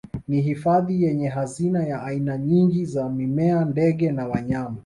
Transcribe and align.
Ni 0.27 0.41
hifadhi 0.41 1.03
yenye 1.03 1.27
hazina 1.27 1.83
ya 1.83 2.03
aina 2.03 2.37
nyingi 2.37 2.85
za 2.85 3.09
mimea 3.09 3.65
ndege 3.65 4.11
na 4.11 4.27
wanyama 4.27 4.79